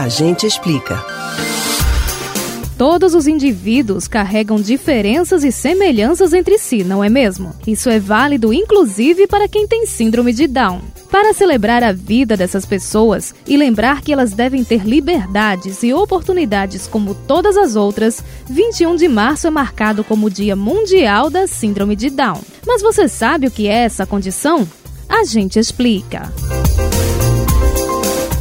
A 0.00 0.08
gente 0.08 0.46
explica. 0.46 0.98
Todos 2.78 3.14
os 3.14 3.26
indivíduos 3.26 4.08
carregam 4.08 4.56
diferenças 4.56 5.44
e 5.44 5.52
semelhanças 5.52 6.32
entre 6.32 6.56
si, 6.56 6.82
não 6.82 7.04
é 7.04 7.10
mesmo? 7.10 7.52
Isso 7.66 7.90
é 7.90 8.00
válido 8.00 8.50
inclusive 8.50 9.26
para 9.26 9.46
quem 9.46 9.68
tem 9.68 9.84
síndrome 9.84 10.32
de 10.32 10.46
Down. 10.46 10.80
Para 11.10 11.34
celebrar 11.34 11.82
a 11.84 11.92
vida 11.92 12.34
dessas 12.34 12.64
pessoas 12.64 13.34
e 13.46 13.58
lembrar 13.58 14.00
que 14.00 14.10
elas 14.10 14.32
devem 14.32 14.64
ter 14.64 14.86
liberdades 14.86 15.82
e 15.82 15.92
oportunidades 15.92 16.86
como 16.86 17.14
todas 17.14 17.58
as 17.58 17.76
outras, 17.76 18.24
21 18.48 18.96
de 18.96 19.06
março 19.06 19.48
é 19.48 19.50
marcado 19.50 20.02
como 20.02 20.28
o 20.28 20.30
Dia 20.30 20.56
Mundial 20.56 21.28
da 21.28 21.46
Síndrome 21.46 21.94
de 21.94 22.08
Down. 22.08 22.40
Mas 22.66 22.80
você 22.80 23.06
sabe 23.06 23.48
o 23.48 23.50
que 23.50 23.68
é 23.68 23.84
essa 23.84 24.06
condição? 24.06 24.66
A 25.06 25.26
gente 25.26 25.58
explica. 25.58 26.32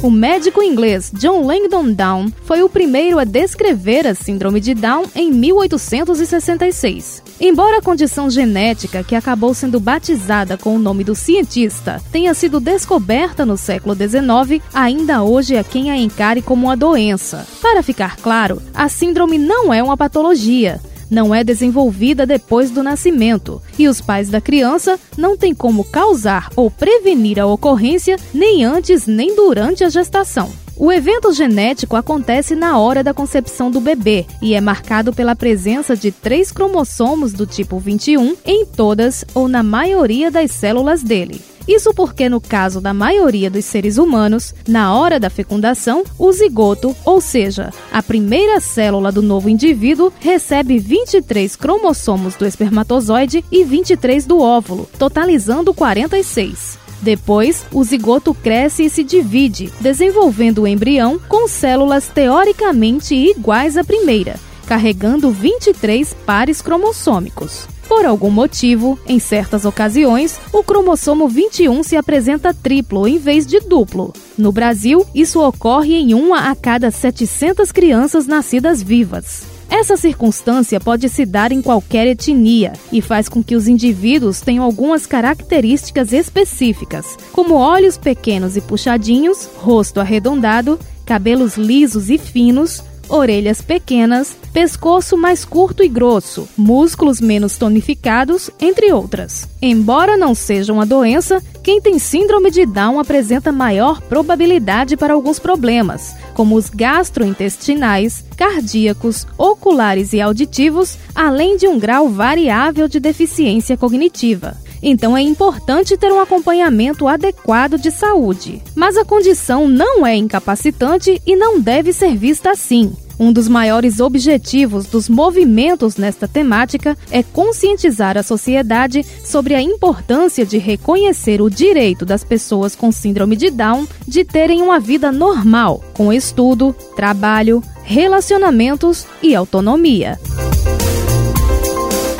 O 0.00 0.12
médico 0.12 0.62
inglês 0.62 1.10
John 1.12 1.44
Langdon 1.44 1.92
Down 1.92 2.32
foi 2.44 2.62
o 2.62 2.68
primeiro 2.68 3.18
a 3.18 3.24
descrever 3.24 4.06
a 4.06 4.14
síndrome 4.14 4.60
de 4.60 4.72
Down 4.72 5.06
em 5.12 5.32
1866. 5.32 7.24
Embora 7.40 7.78
a 7.78 7.82
condição 7.82 8.30
genética 8.30 9.02
que 9.02 9.16
acabou 9.16 9.52
sendo 9.54 9.80
batizada 9.80 10.56
com 10.56 10.76
o 10.76 10.78
nome 10.78 11.02
do 11.02 11.16
cientista 11.16 12.00
tenha 12.12 12.32
sido 12.32 12.60
descoberta 12.60 13.44
no 13.44 13.56
século 13.56 13.96
XIX, 13.96 14.62
ainda 14.72 15.24
hoje 15.24 15.56
é 15.56 15.64
quem 15.64 15.90
a 15.90 15.96
encare 15.96 16.42
como 16.42 16.66
uma 16.66 16.76
doença. 16.76 17.44
Para 17.60 17.82
ficar 17.82 18.16
claro, 18.18 18.62
a 18.72 18.88
síndrome 18.88 19.36
não 19.36 19.74
é 19.74 19.82
uma 19.82 19.96
patologia, 19.96 20.80
não 21.10 21.34
é 21.34 21.42
desenvolvida 21.42 22.26
depois 22.26 22.70
do 22.70 22.82
nascimento 22.82 23.62
e 23.78 23.88
os 23.88 24.00
pais 24.00 24.28
da 24.28 24.40
criança 24.40 24.98
não 25.16 25.36
têm 25.36 25.54
como 25.54 25.84
causar 25.84 26.50
ou 26.56 26.70
prevenir 26.70 27.38
a 27.38 27.46
ocorrência 27.46 28.16
nem 28.32 28.64
antes 28.64 29.06
nem 29.06 29.34
durante 29.34 29.84
a 29.84 29.88
gestação. 29.88 30.50
O 30.76 30.92
evento 30.92 31.32
genético 31.32 31.96
acontece 31.96 32.54
na 32.54 32.78
hora 32.78 33.02
da 33.02 33.12
concepção 33.12 33.68
do 33.68 33.80
bebê 33.80 34.24
e 34.40 34.54
é 34.54 34.60
marcado 34.60 35.12
pela 35.12 35.34
presença 35.34 35.96
de 35.96 36.12
três 36.12 36.52
cromossomos 36.52 37.32
do 37.32 37.44
tipo 37.44 37.80
21 37.80 38.36
em 38.46 38.64
todas 38.64 39.24
ou 39.34 39.48
na 39.48 39.64
maioria 39.64 40.30
das 40.30 40.52
células 40.52 41.02
dele. 41.02 41.40
Isso 41.68 41.92
porque, 41.92 42.30
no 42.30 42.40
caso 42.40 42.80
da 42.80 42.94
maioria 42.94 43.50
dos 43.50 43.66
seres 43.66 43.98
humanos, 43.98 44.54
na 44.66 44.94
hora 44.94 45.20
da 45.20 45.28
fecundação, 45.28 46.02
o 46.18 46.32
zigoto, 46.32 46.96
ou 47.04 47.20
seja, 47.20 47.70
a 47.92 48.02
primeira 48.02 48.58
célula 48.58 49.12
do 49.12 49.20
novo 49.20 49.50
indivíduo, 49.50 50.10
recebe 50.18 50.78
23 50.78 51.54
cromossomos 51.56 52.34
do 52.36 52.46
espermatozoide 52.46 53.44
e 53.52 53.64
23 53.64 54.24
do 54.24 54.40
óvulo, 54.40 54.88
totalizando 54.98 55.74
46. 55.74 56.78
Depois, 57.02 57.66
o 57.70 57.84
zigoto 57.84 58.32
cresce 58.32 58.84
e 58.84 58.90
se 58.90 59.04
divide, 59.04 59.70
desenvolvendo 59.78 60.62
o 60.62 60.66
embrião 60.66 61.20
com 61.28 61.46
células 61.46 62.08
teoricamente 62.08 63.14
iguais 63.14 63.76
à 63.76 63.84
primeira, 63.84 64.36
carregando 64.66 65.30
23 65.30 66.14
pares 66.26 66.62
cromossômicos. 66.62 67.68
Por 67.88 68.04
algum 68.04 68.30
motivo, 68.30 68.98
em 69.06 69.18
certas 69.18 69.64
ocasiões, 69.64 70.38
o 70.52 70.62
cromossomo 70.62 71.26
21 71.26 71.82
se 71.82 71.96
apresenta 71.96 72.52
triplo 72.52 73.08
em 73.08 73.16
vez 73.18 73.46
de 73.46 73.60
duplo. 73.60 74.12
No 74.36 74.52
Brasil, 74.52 75.06
isso 75.14 75.40
ocorre 75.40 75.94
em 75.94 76.12
uma 76.12 76.50
a 76.50 76.54
cada 76.54 76.90
700 76.90 77.72
crianças 77.72 78.26
nascidas 78.26 78.82
vivas. 78.82 79.58
Essa 79.70 79.96
circunstância 79.96 80.80
pode 80.80 81.08
se 81.08 81.26
dar 81.26 81.50
em 81.52 81.60
qualquer 81.60 82.06
etnia 82.06 82.72
e 82.92 83.02
faz 83.02 83.28
com 83.28 83.42
que 83.42 83.54
os 83.54 83.68
indivíduos 83.68 84.40
tenham 84.40 84.64
algumas 84.64 85.06
características 85.06 86.12
específicas, 86.12 87.16
como 87.32 87.54
olhos 87.54 87.98
pequenos 87.98 88.56
e 88.56 88.60
puxadinhos, 88.60 89.48
rosto 89.56 90.00
arredondado, 90.00 90.78
cabelos 91.04 91.56
lisos 91.56 92.10
e 92.10 92.18
finos, 92.18 92.82
orelhas 93.08 93.60
pequenas, 93.60 94.36
pescoço 94.52 95.16
mais 95.16 95.44
curto 95.44 95.82
e 95.82 95.88
grosso, 95.88 96.48
músculos 96.56 97.20
menos 97.20 97.56
tonificados, 97.56 98.50
entre 98.60 98.92
outras. 98.92 99.48
Embora 99.60 100.16
não 100.16 100.34
seja 100.34 100.72
uma 100.72 100.86
doença, 100.86 101.42
quem 101.62 101.80
tem 101.80 101.98
síndrome 101.98 102.50
de 102.50 102.64
Down 102.64 102.98
apresenta 102.98 103.52
maior 103.52 104.00
probabilidade 104.00 104.96
para 104.96 105.14
alguns 105.14 105.38
problemas, 105.38 106.14
como 106.34 106.56
os 106.56 106.70
gastrointestinais, 106.70 108.24
cardíacos, 108.36 109.26
oculares 109.36 110.12
e 110.12 110.20
auditivos, 110.20 110.96
além 111.14 111.56
de 111.56 111.66
um 111.66 111.78
grau 111.78 112.08
variável 112.08 112.88
de 112.88 113.00
deficiência 113.00 113.76
cognitiva. 113.76 114.56
Então 114.82 115.16
é 115.16 115.22
importante 115.22 115.96
ter 115.96 116.12
um 116.12 116.20
acompanhamento 116.20 117.08
adequado 117.08 117.78
de 117.78 117.90
saúde. 117.90 118.62
Mas 118.74 118.96
a 118.96 119.04
condição 119.04 119.68
não 119.68 120.06
é 120.06 120.14
incapacitante 120.16 121.20
e 121.26 121.36
não 121.36 121.60
deve 121.60 121.92
ser 121.92 122.16
vista 122.16 122.50
assim. 122.50 122.92
Um 123.18 123.32
dos 123.32 123.48
maiores 123.48 123.98
objetivos 123.98 124.86
dos 124.86 125.08
movimentos 125.08 125.96
nesta 125.96 126.28
temática 126.28 126.96
é 127.10 127.22
conscientizar 127.22 128.16
a 128.16 128.22
sociedade 128.22 129.04
sobre 129.24 129.54
a 129.54 129.60
importância 129.60 130.46
de 130.46 130.56
reconhecer 130.56 131.42
o 131.42 131.50
direito 131.50 132.06
das 132.06 132.22
pessoas 132.22 132.76
com 132.76 132.92
síndrome 132.92 133.34
de 133.34 133.50
Down 133.50 133.88
de 134.06 134.24
terem 134.24 134.62
uma 134.62 134.78
vida 134.78 135.10
normal, 135.10 135.82
com 135.94 136.12
estudo, 136.12 136.74
trabalho, 136.94 137.62
relacionamentos 137.82 139.04
e 139.20 139.34
autonomia. 139.34 140.18